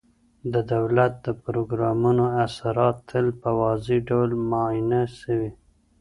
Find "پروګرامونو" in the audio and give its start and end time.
1.43-2.25